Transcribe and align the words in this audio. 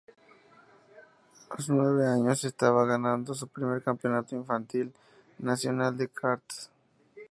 A 1.51 1.55
los 1.57 1.69
nueve 1.69 2.07
años 2.07 2.41
ya 2.41 2.47
estaba 2.47 2.85
ganando 2.87 3.35
su 3.35 3.47
primer 3.47 3.83
Campeonato 3.83 4.35
Infantil 4.35 4.91
Nacional 5.37 5.95
de 5.95 6.07
Karts. 6.07 6.71